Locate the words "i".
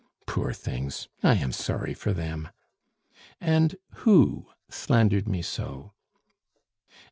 1.21-1.35